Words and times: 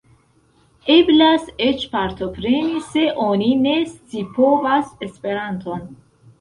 Eblas 0.93 1.45
eĉ 1.65 1.83
partopreni 1.91 2.81
se 2.87 3.05
oni 3.27 3.53
ne 3.69 3.77
scipovas 3.93 4.93
Esperanton. 5.11 5.89